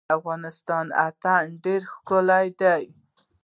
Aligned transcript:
د 0.07 0.11
افغانستان 0.19 0.85
اتن 1.07 1.43
ډیر 1.63 1.81
ښکلی 1.93 2.47
دی 2.59 2.81